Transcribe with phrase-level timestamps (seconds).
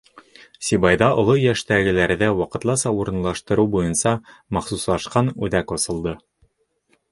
[0.69, 4.15] Сибайҙа оло йәштәгеләрҙе ваҡытлыса урынлаштырыу буйынса
[4.59, 6.19] махсуслашҡан үҙәк асылды.